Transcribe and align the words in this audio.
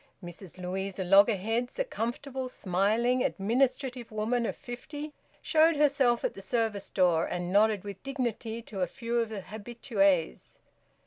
Mrs 0.23 0.57
Louisa 0.57 1.03
Loggerheads, 1.03 1.77
a 1.77 1.83
comfortable, 1.83 2.49
smiling 2.49 3.23
administrative 3.23 4.11
woman 4.11 4.47
of 4.47 4.55
fifty, 4.55 5.13
showed 5.43 5.75
herself 5.75 6.23
at 6.23 6.33
the 6.33 6.41
service 6.41 6.89
door, 6.89 7.25
and 7.27 7.53
nodded 7.53 7.83
with 7.83 8.01
dignity 8.01 8.63
to 8.63 8.81
a 8.81 8.87
few 8.87 9.19
of 9.19 9.29
the 9.29 9.41
habitues. 9.41 10.57